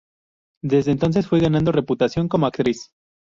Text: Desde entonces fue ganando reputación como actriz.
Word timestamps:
Desde 0.63 0.89
entonces 0.89 1.27
fue 1.27 1.39
ganando 1.41 1.71
reputación 1.71 2.27
como 2.27 2.47
actriz. 2.47 2.89